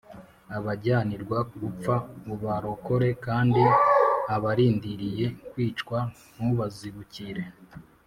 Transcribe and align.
abajyanirwa 0.57 1.37
gupfa 1.61 1.95
ubarokore, 2.33 3.09
kandi 3.25 3.61
abarindiriye 4.35 5.25
kwicwa 5.51 5.97
ntubazibukire 6.35 7.43